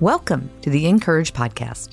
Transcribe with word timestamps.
Welcome 0.00 0.48
to 0.62 0.70
the 0.70 0.86
(in)courage 0.86 1.32
Podcast. 1.32 1.90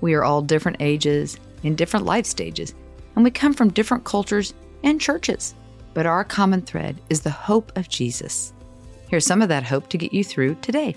We 0.00 0.14
are 0.14 0.24
all 0.24 0.40
different 0.40 0.78
ages, 0.80 1.36
in 1.62 1.76
different 1.76 2.06
life 2.06 2.24
stages, 2.24 2.74
and 3.14 3.22
we 3.22 3.30
come 3.30 3.52
from 3.52 3.68
different 3.68 4.04
cultures 4.04 4.54
and 4.82 4.98
churches. 4.98 5.54
But 5.92 6.06
our 6.06 6.24
common 6.24 6.62
thread 6.62 6.98
is 7.10 7.20
the 7.20 7.28
hope 7.28 7.70
of 7.76 7.90
Jesus. 7.90 8.54
Here's 9.10 9.26
some 9.26 9.42
of 9.42 9.50
that 9.50 9.64
hope 9.64 9.90
to 9.90 9.98
get 9.98 10.14
you 10.14 10.24
through 10.24 10.54
today. 10.62 10.96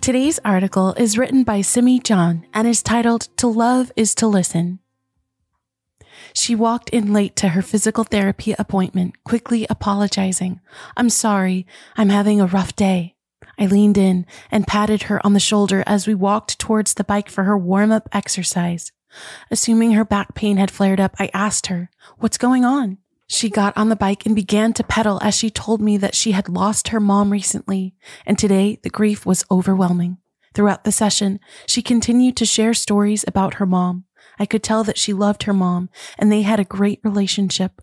Today's 0.00 0.38
article 0.44 0.94
is 0.94 1.18
written 1.18 1.42
by 1.42 1.62
Simi 1.62 1.98
John 1.98 2.46
and 2.54 2.68
is 2.68 2.80
titled 2.80 3.22
To 3.38 3.48
Love 3.48 3.90
is 3.96 4.14
to 4.14 4.28
Listen. 4.28 4.78
She 6.38 6.54
walked 6.54 6.88
in 6.90 7.12
late 7.12 7.34
to 7.36 7.48
her 7.48 7.62
physical 7.62 8.04
therapy 8.04 8.54
appointment, 8.56 9.24
quickly 9.24 9.66
apologizing. 9.68 10.60
I'm 10.96 11.10
sorry. 11.10 11.66
I'm 11.96 12.10
having 12.10 12.40
a 12.40 12.46
rough 12.46 12.76
day. 12.76 13.16
I 13.58 13.66
leaned 13.66 13.98
in 13.98 14.24
and 14.48 14.64
patted 14.64 15.04
her 15.04 15.20
on 15.26 15.32
the 15.32 15.40
shoulder 15.40 15.82
as 15.84 16.06
we 16.06 16.14
walked 16.14 16.60
towards 16.60 16.94
the 16.94 17.02
bike 17.02 17.28
for 17.28 17.42
her 17.42 17.58
warm 17.58 17.90
up 17.90 18.08
exercise. 18.12 18.92
Assuming 19.50 19.92
her 19.92 20.04
back 20.04 20.36
pain 20.36 20.58
had 20.58 20.70
flared 20.70 21.00
up, 21.00 21.16
I 21.18 21.28
asked 21.34 21.66
her, 21.66 21.90
what's 22.18 22.38
going 22.38 22.64
on? 22.64 22.98
She 23.26 23.50
got 23.50 23.76
on 23.76 23.88
the 23.88 23.96
bike 23.96 24.24
and 24.24 24.36
began 24.36 24.72
to 24.74 24.84
pedal 24.84 25.18
as 25.20 25.34
she 25.34 25.50
told 25.50 25.82
me 25.82 25.96
that 25.96 26.14
she 26.14 26.30
had 26.30 26.48
lost 26.48 26.88
her 26.88 27.00
mom 27.00 27.30
recently, 27.32 27.96
and 28.24 28.38
today 28.38 28.78
the 28.84 28.90
grief 28.90 29.26
was 29.26 29.44
overwhelming. 29.50 30.18
Throughout 30.54 30.84
the 30.84 30.92
session, 30.92 31.40
she 31.66 31.82
continued 31.82 32.36
to 32.36 32.46
share 32.46 32.74
stories 32.74 33.24
about 33.26 33.54
her 33.54 33.66
mom. 33.66 34.04
I 34.38 34.46
could 34.46 34.62
tell 34.62 34.84
that 34.84 34.98
she 34.98 35.12
loved 35.12 35.44
her 35.44 35.52
mom 35.52 35.90
and 36.18 36.30
they 36.30 36.42
had 36.42 36.60
a 36.60 36.64
great 36.64 37.00
relationship. 37.02 37.82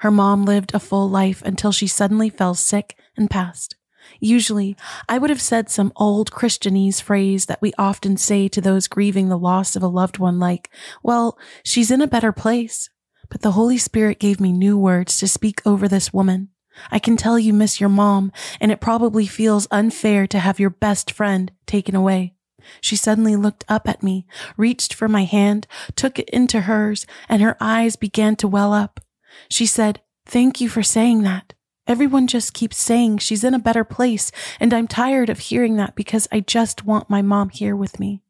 Her 0.00 0.10
mom 0.10 0.44
lived 0.44 0.74
a 0.74 0.80
full 0.80 1.08
life 1.08 1.42
until 1.42 1.72
she 1.72 1.86
suddenly 1.86 2.28
fell 2.28 2.54
sick 2.54 2.96
and 3.16 3.30
passed. 3.30 3.76
Usually, 4.20 4.76
I 5.08 5.18
would 5.18 5.30
have 5.30 5.40
said 5.40 5.70
some 5.70 5.92
old 5.96 6.32
Christianese 6.32 7.00
phrase 7.00 7.46
that 7.46 7.62
we 7.62 7.72
often 7.78 8.16
say 8.16 8.48
to 8.48 8.60
those 8.60 8.88
grieving 8.88 9.28
the 9.28 9.38
loss 9.38 9.76
of 9.76 9.82
a 9.82 9.88
loved 9.88 10.18
one 10.18 10.38
like, 10.38 10.70
well, 11.02 11.38
she's 11.64 11.90
in 11.90 12.00
a 12.00 12.08
better 12.08 12.32
place. 12.32 12.90
But 13.28 13.42
the 13.42 13.52
Holy 13.52 13.78
Spirit 13.78 14.18
gave 14.18 14.40
me 14.40 14.52
new 14.52 14.76
words 14.76 15.18
to 15.18 15.28
speak 15.28 15.62
over 15.64 15.88
this 15.88 16.12
woman. 16.12 16.48
I 16.90 16.98
can 16.98 17.16
tell 17.16 17.38
you 17.38 17.52
miss 17.52 17.80
your 17.80 17.88
mom, 17.88 18.32
and 18.60 18.72
it 18.72 18.80
probably 18.80 19.26
feels 19.26 19.68
unfair 19.70 20.26
to 20.28 20.38
have 20.38 20.58
your 20.58 20.70
best 20.70 21.10
friend 21.10 21.52
taken 21.66 21.94
away. 21.94 22.34
She 22.80 22.96
suddenly 22.96 23.36
looked 23.36 23.64
up 23.68 23.88
at 23.88 24.02
me, 24.02 24.26
reached 24.56 24.94
for 24.94 25.08
my 25.08 25.24
hand, 25.24 25.66
took 25.96 26.18
it 26.18 26.28
into 26.30 26.62
hers, 26.62 27.06
and 27.28 27.42
her 27.42 27.56
eyes 27.60 27.96
began 27.96 28.36
to 28.36 28.48
well 28.48 28.72
up. 28.72 29.00
She 29.48 29.66
said, 29.66 30.00
Thank 30.26 30.60
you 30.60 30.68
for 30.68 30.82
saying 30.82 31.22
that. 31.22 31.54
Everyone 31.86 32.28
just 32.28 32.54
keeps 32.54 32.78
saying 32.78 33.18
she's 33.18 33.42
in 33.42 33.54
a 33.54 33.58
better 33.58 33.84
place, 33.84 34.30
and 34.60 34.72
I'm 34.72 34.86
tired 34.86 35.28
of 35.28 35.40
hearing 35.40 35.76
that 35.76 35.96
because 35.96 36.28
I 36.30 36.40
just 36.40 36.84
want 36.84 37.10
my 37.10 37.22
mom 37.22 37.48
here 37.48 37.74
with 37.74 37.98
me. 37.98 38.22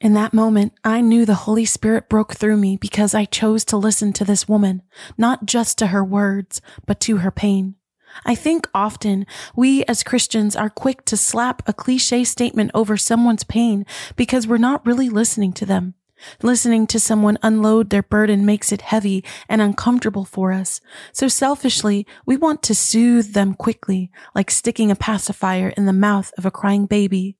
In 0.00 0.14
that 0.14 0.34
moment, 0.34 0.74
I 0.84 1.00
knew 1.00 1.24
the 1.24 1.34
Holy 1.34 1.64
Spirit 1.64 2.08
broke 2.08 2.34
through 2.34 2.56
me 2.56 2.76
because 2.76 3.14
I 3.14 3.24
chose 3.24 3.64
to 3.66 3.76
listen 3.76 4.12
to 4.14 4.24
this 4.24 4.48
woman, 4.48 4.82
not 5.16 5.46
just 5.46 5.78
to 5.78 5.88
her 5.88 6.04
words, 6.04 6.60
but 6.86 7.00
to 7.00 7.18
her 7.18 7.32
pain. 7.32 7.74
I 8.24 8.34
think 8.34 8.68
often 8.74 9.26
we 9.56 9.84
as 9.84 10.02
Christians 10.02 10.56
are 10.56 10.70
quick 10.70 11.04
to 11.06 11.16
slap 11.16 11.62
a 11.66 11.72
cliche 11.72 12.24
statement 12.24 12.70
over 12.74 12.96
someone's 12.96 13.44
pain 13.44 13.86
because 14.16 14.46
we're 14.46 14.58
not 14.58 14.84
really 14.86 15.08
listening 15.08 15.52
to 15.54 15.66
them. 15.66 15.94
Listening 16.42 16.86
to 16.88 17.00
someone 17.00 17.38
unload 17.42 17.90
their 17.90 18.02
burden 18.02 18.44
makes 18.44 18.72
it 18.72 18.82
heavy 18.82 19.24
and 19.48 19.60
uncomfortable 19.60 20.24
for 20.24 20.52
us. 20.52 20.80
So 21.12 21.28
selfishly, 21.28 22.06
we 22.26 22.36
want 22.36 22.62
to 22.64 22.74
soothe 22.74 23.34
them 23.34 23.54
quickly, 23.54 24.10
like 24.34 24.50
sticking 24.50 24.90
a 24.90 24.96
pacifier 24.96 25.68
in 25.76 25.86
the 25.86 25.92
mouth 25.92 26.32
of 26.36 26.44
a 26.44 26.50
crying 26.50 26.86
baby. 26.86 27.36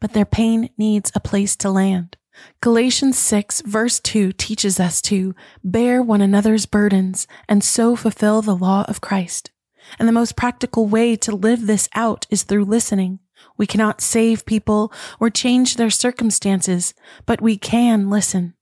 But 0.00 0.12
their 0.12 0.24
pain 0.24 0.70
needs 0.78 1.12
a 1.14 1.20
place 1.20 1.56
to 1.56 1.70
land. 1.70 2.16
Galatians 2.60 3.16
6 3.18 3.60
verse 3.62 4.00
2 4.00 4.32
teaches 4.32 4.80
us 4.80 5.00
to 5.02 5.34
bear 5.62 6.02
one 6.02 6.20
another's 6.20 6.66
burdens 6.66 7.28
and 7.48 7.62
so 7.62 7.94
fulfill 7.94 8.42
the 8.42 8.56
law 8.56 8.84
of 8.88 9.00
Christ. 9.00 9.50
And 9.98 10.08
the 10.08 10.12
most 10.12 10.36
practical 10.36 10.86
way 10.86 11.16
to 11.16 11.34
live 11.34 11.66
this 11.66 11.88
out 11.94 12.26
is 12.30 12.42
through 12.42 12.64
listening. 12.64 13.20
We 13.56 13.66
cannot 13.66 14.00
save 14.00 14.46
people 14.46 14.92
or 15.20 15.30
change 15.30 15.76
their 15.76 15.90
circumstances, 15.90 16.94
but 17.26 17.40
we 17.40 17.56
can 17.56 18.10
listen. 18.10 18.54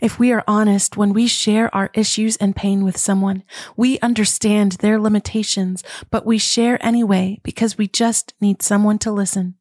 If 0.00 0.18
we 0.18 0.32
are 0.32 0.44
honest, 0.46 0.96
when 0.96 1.12
we 1.12 1.26
share 1.26 1.74
our 1.74 1.90
issues 1.94 2.36
and 2.36 2.54
pain 2.54 2.84
with 2.84 2.96
someone, 2.96 3.42
we 3.76 3.98
understand 4.00 4.72
their 4.72 5.00
limitations, 5.00 5.82
but 6.10 6.24
we 6.24 6.38
share 6.38 6.84
anyway 6.84 7.40
because 7.42 7.76
we 7.76 7.88
just 7.88 8.34
need 8.40 8.62
someone 8.62 8.98
to 9.00 9.12
listen. 9.12 9.54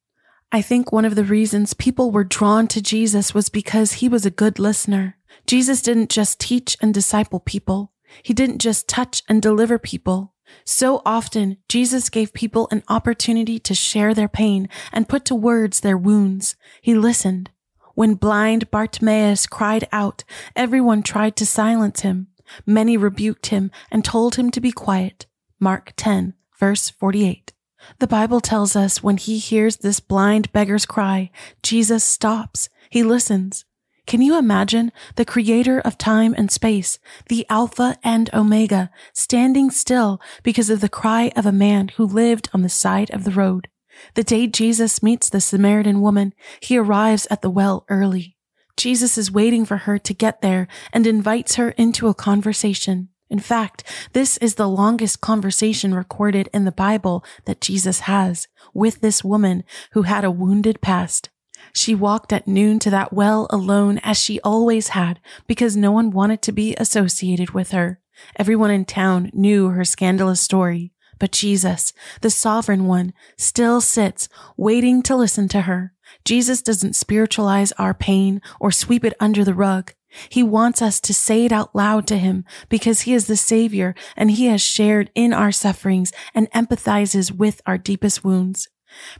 I 0.51 0.61
think 0.61 0.91
one 0.91 1.05
of 1.05 1.15
the 1.15 1.23
reasons 1.23 1.73
people 1.73 2.11
were 2.11 2.23
drawn 2.23 2.67
to 2.67 2.81
Jesus 2.81 3.33
was 3.33 3.49
because 3.49 3.93
he 3.93 4.07
was 4.07 4.25
a 4.25 4.31
good 4.31 4.59
listener. 4.59 5.17
Jesus 5.47 5.81
didn't 5.81 6.11
just 6.11 6.39
teach 6.39 6.77
and 6.79 6.93
disciple 6.93 7.39
people. 7.39 7.91
He 8.21 8.33
didn't 8.33 8.59
just 8.59 8.87
touch 8.87 9.23
and 9.27 9.41
deliver 9.41 9.79
people. 9.79 10.32
So 10.65 11.01
often, 11.05 11.57
Jesus 11.67 12.09
gave 12.09 12.33
people 12.33 12.67
an 12.71 12.83
opportunity 12.87 13.59
to 13.59 13.73
share 13.73 14.13
their 14.13 14.27
pain 14.27 14.69
and 14.91 15.09
put 15.09 15.25
to 15.25 15.35
words 15.35 15.79
their 15.79 15.97
wounds. 15.97 16.55
He 16.81 16.93
listened. 16.93 17.49
When 17.95 18.15
blind 18.15 18.71
Bartimaeus 18.71 19.45
cried 19.45 19.87
out, 19.91 20.23
everyone 20.55 21.03
tried 21.03 21.35
to 21.37 21.45
silence 21.45 22.01
him. 22.01 22.27
Many 22.65 22.97
rebuked 22.97 23.47
him 23.47 23.71
and 23.91 24.03
told 24.03 24.35
him 24.35 24.51
to 24.51 24.61
be 24.61 24.71
quiet. 24.71 25.27
Mark 25.59 25.93
10, 25.95 26.33
verse 26.59 26.89
48. 26.89 27.53
The 27.99 28.07
Bible 28.07 28.39
tells 28.39 28.75
us 28.75 29.03
when 29.03 29.17
he 29.17 29.37
hears 29.37 29.77
this 29.77 29.99
blind 29.99 30.51
beggar's 30.51 30.85
cry, 30.85 31.31
Jesus 31.61 32.03
stops. 32.03 32.69
He 32.89 33.03
listens. 33.03 33.65
Can 34.05 34.21
you 34.21 34.37
imagine 34.37 34.91
the 35.15 35.25
creator 35.25 35.79
of 35.79 35.97
time 35.97 36.35
and 36.37 36.51
space, 36.51 36.99
the 37.29 37.45
Alpha 37.49 37.97
and 38.03 38.29
Omega, 38.33 38.91
standing 39.13 39.71
still 39.71 40.19
because 40.43 40.69
of 40.69 40.81
the 40.81 40.89
cry 40.89 41.31
of 41.35 41.45
a 41.45 41.51
man 41.51 41.89
who 41.95 42.05
lived 42.05 42.49
on 42.53 42.61
the 42.61 42.69
side 42.69 43.09
of 43.11 43.23
the 43.23 43.31
road? 43.31 43.69
The 44.15 44.23
day 44.23 44.47
Jesus 44.47 45.01
meets 45.01 45.29
the 45.29 45.39
Samaritan 45.39 46.01
woman, 46.01 46.33
he 46.59 46.77
arrives 46.77 47.27
at 47.29 47.41
the 47.41 47.49
well 47.49 47.85
early. 47.89 48.35
Jesus 48.75 49.17
is 49.17 49.31
waiting 49.31 49.65
for 49.65 49.77
her 49.77 49.97
to 49.99 50.13
get 50.13 50.41
there 50.41 50.67
and 50.91 51.07
invites 51.07 51.55
her 51.55 51.69
into 51.71 52.07
a 52.07 52.13
conversation. 52.13 53.09
In 53.29 53.39
fact, 53.39 53.83
this 54.13 54.37
is 54.37 54.55
the 54.55 54.67
longest 54.67 55.21
conversation 55.21 55.95
recorded 55.95 56.49
in 56.53 56.65
the 56.65 56.71
Bible 56.71 57.23
that 57.45 57.61
Jesus 57.61 58.01
has 58.01 58.47
with 58.73 59.01
this 59.01 59.23
woman 59.23 59.63
who 59.93 60.03
had 60.03 60.23
a 60.23 60.31
wounded 60.31 60.81
past. 60.81 61.29
She 61.71 61.95
walked 61.95 62.33
at 62.33 62.47
noon 62.47 62.79
to 62.79 62.89
that 62.89 63.13
well 63.13 63.47
alone 63.49 63.99
as 64.03 64.17
she 64.17 64.39
always 64.41 64.89
had 64.89 65.19
because 65.47 65.77
no 65.77 65.91
one 65.91 66.11
wanted 66.11 66.41
to 66.43 66.51
be 66.51 66.75
associated 66.75 67.51
with 67.51 67.71
her. 67.71 67.99
Everyone 68.35 68.71
in 68.71 68.85
town 68.85 69.31
knew 69.33 69.69
her 69.69 69.85
scandalous 69.85 70.41
story, 70.41 70.91
but 71.19 71.31
Jesus, 71.31 71.93
the 72.21 72.29
sovereign 72.29 72.85
one, 72.85 73.13
still 73.37 73.81
sits 73.81 74.27
waiting 74.57 75.01
to 75.03 75.15
listen 75.15 75.47
to 75.49 75.61
her. 75.61 75.93
Jesus 76.25 76.61
doesn't 76.61 76.95
spiritualize 76.95 77.71
our 77.73 77.93
pain 77.93 78.41
or 78.59 78.71
sweep 78.71 79.03
it 79.05 79.13
under 79.19 79.43
the 79.43 79.53
rug. 79.53 79.93
He 80.29 80.43
wants 80.43 80.81
us 80.81 80.99
to 81.01 81.13
say 81.13 81.45
it 81.45 81.51
out 81.51 81.73
loud 81.75 82.05
to 82.07 82.17
him 82.17 82.45
because 82.69 83.01
he 83.01 83.13
is 83.13 83.25
the 83.27 83.37
savior 83.37 83.95
and 84.15 84.31
he 84.31 84.45
has 84.47 84.61
shared 84.61 85.09
in 85.15 85.33
our 85.33 85.51
sufferings 85.51 86.11
and 86.35 86.51
empathizes 86.51 87.31
with 87.31 87.61
our 87.65 87.77
deepest 87.77 88.23
wounds. 88.23 88.69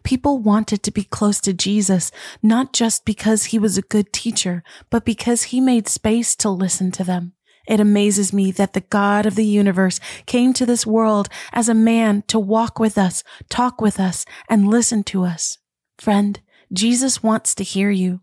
People 0.03 0.39
wanted 0.39 0.83
to 0.83 0.91
be 0.91 1.03
close 1.03 1.39
to 1.41 1.53
Jesus, 1.53 2.11
not 2.41 2.73
just 2.73 3.05
because 3.05 3.45
he 3.45 3.59
was 3.59 3.77
a 3.77 3.81
good 3.81 4.13
teacher, 4.13 4.63
but 4.89 5.05
because 5.05 5.43
he 5.43 5.59
made 5.61 5.87
space 5.87 6.35
to 6.37 6.49
listen 6.49 6.91
to 6.91 7.03
them. 7.03 7.33
It 7.67 7.79
amazes 7.79 8.33
me 8.33 8.51
that 8.51 8.73
the 8.73 8.81
God 8.81 9.25
of 9.25 9.35
the 9.35 9.45
universe 9.45 9.99
came 10.25 10.53
to 10.53 10.65
this 10.65 10.85
world 10.85 11.29
as 11.53 11.69
a 11.69 11.73
man 11.73 12.23
to 12.27 12.37
walk 12.37 12.77
with 12.77 12.97
us, 12.97 13.23
talk 13.49 13.79
with 13.79 13.99
us, 13.99 14.25
and 14.49 14.67
listen 14.67 15.03
to 15.05 15.23
us. 15.23 15.57
Friend, 15.97 16.39
Jesus 16.71 17.23
wants 17.23 17.55
to 17.55 17.63
hear 17.63 17.89
you. 17.89 18.21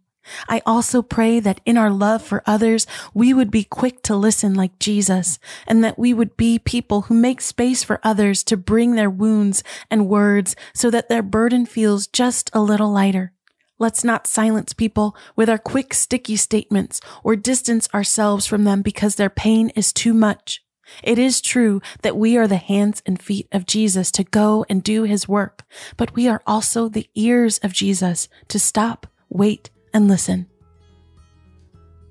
I 0.49 0.63
also 0.67 1.03
pray 1.03 1.41
that 1.41 1.61
in 1.65 1.77
our 1.77 1.91
love 1.91 2.23
for 2.23 2.43
others, 2.47 2.87
we 3.15 3.33
would 3.35 3.51
be 3.51 3.65
quick 3.65 4.03
to 4.03 4.17
listen 4.17 4.55
like 4.55 4.79
Jesus 4.79 5.39
and 5.67 5.83
that 5.85 5.99
we 5.99 6.15
would 6.15 6.37
be 6.37 6.59
people 6.59 7.03
who 7.03 7.15
make 7.15 7.41
space 7.41 7.83
for 7.83 8.01
others 8.03 8.43
to 8.45 8.57
bring 8.57 8.95
their 8.95 9.11
wounds 9.11 9.63
and 9.91 10.09
words 10.09 10.57
so 10.75 10.91
that 10.91 11.09
their 11.09 11.23
burden 11.23 11.67
feels 11.67 12.07
just 12.07 12.51
a 12.53 12.61
little 12.61 12.91
lighter. 12.91 13.33
Let's 13.79 14.05
not 14.05 14.27
silence 14.27 14.75
people 14.75 15.17
with 15.37 15.49
our 15.49 15.59
quick, 15.59 15.95
sticky 15.95 16.37
statements 16.37 17.01
or 17.25 17.35
distance 17.35 17.89
ourselves 17.95 18.47
from 18.47 18.65
them 18.65 18.83
because 18.83 19.15
their 19.15 19.31
pain 19.31 19.71
is 19.71 19.93
too 19.93 20.13
much. 20.13 20.63
It 21.03 21.19
is 21.19 21.41
true 21.41 21.81
that 22.03 22.17
we 22.17 22.37
are 22.37 22.49
the 22.49 22.57
hands 22.57 23.03
and 23.07 23.21
feet 23.21 23.49
of 23.53 23.67
Jesus 23.67 24.11
to 24.13 24.25
go 24.25 24.67
and 24.69 24.83
do 24.83 25.05
his 25.05 25.29
work, 25.29 25.65
but 25.97 26.15
we 26.15 26.29
are 26.29 26.43
also 26.47 26.89
the 26.89 27.09
ears 27.15 27.59
of 27.59 27.73
Jesus 27.73 28.29
to 28.49 28.59
stop, 28.59 29.07
wait, 29.29 29.71
and 29.93 30.09
listen. 30.09 30.47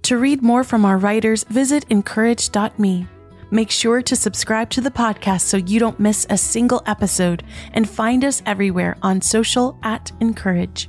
To 0.04 0.18
read 0.18 0.42
more 0.42 0.64
from 0.64 0.86
our 0.86 0.98
writers, 0.98 1.44
visit 1.44 1.86
incourage.me. 1.90 3.08
Make 3.52 3.72
sure 3.72 4.02
to 4.02 4.16
subscribe 4.16 4.70
to 4.72 4.82
the 4.82 4.92
podcast 4.92 5.42
so 5.42 5.58
you 5.58 5.80
don't 5.80 6.00
miss 6.00 6.26
a 6.30 6.38
single 6.38 6.84
episode 6.86 7.44
and 7.74 7.90
find 7.90 8.24
us 8.24 8.42
everywhere 8.46 8.98
on 9.02 9.22
social 9.22 9.78
at 9.84 10.12
(in)courage. 10.20 10.88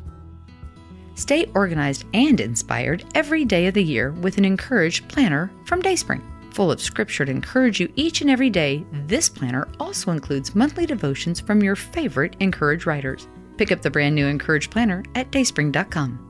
Stay 1.15 1.51
organized 1.55 2.05
and 2.15 2.41
inspired 2.41 3.05
every 3.15 3.45
day 3.45 3.67
of 3.67 3.75
the 3.75 3.85
year 3.85 4.13
with 4.13 4.39
an 4.39 4.45
(in)courage 4.45 5.07
planner 5.09 5.51
from 5.67 5.83
Dayspring. 5.83 6.23
Full 6.53 6.71
of 6.71 6.81
scripture 6.81 7.25
to 7.25 7.31
encourage 7.31 7.79
you 7.79 7.93
each 7.97 8.23
and 8.23 8.31
every 8.31 8.51
day, 8.51 8.85
this 9.07 9.29
planner 9.29 9.69
also 9.79 10.13
includes 10.13 10.55
monthly 10.55 10.87
devotions 10.87 11.41
from 11.41 11.63
your 11.63 11.77
favorite 11.77 12.37
(in)courage 12.41 12.87
writers. 12.87 13.29
Pick 13.57 13.71
up 13.71 13.83
the 13.83 13.91
brand 13.91 14.15
new 14.15 14.27
(in)courage 14.27 14.71
planner 14.71 15.03
at 15.15 15.31
dayspring.com. 15.31 16.30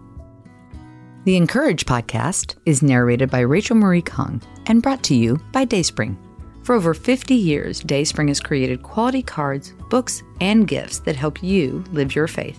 The 1.25 1.37
(in)courage 1.37 1.85
podcast 1.85 2.57
is 2.65 2.83
narrated 2.83 3.31
by 3.31 3.41
Rachel 3.41 3.77
Marie 3.77 4.01
Kang 4.01 4.41
and 4.67 4.83
brought 4.83 5.03
to 5.03 5.15
you 5.15 5.39
by 5.53 5.67
Dayspring. 5.67 6.17
For 6.63 6.75
over 6.75 6.95
50 6.95 7.35
years, 7.35 7.81
Dayspring 7.81 8.29
has 8.29 8.41
created 8.41 8.83
quality 8.83 9.23
cards, 9.23 9.75
books, 9.91 10.23
and 10.41 10.67
gifts 10.67 11.01
that 11.01 11.17
help 11.17 11.43
you 11.43 11.85
live 11.93 12.15
your 12.15 12.27
faith. 12.27 12.59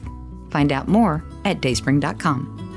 Find 0.52 0.72
out 0.72 0.88
more 0.88 1.24
at 1.44 1.60
dayspring.com. 1.60 2.71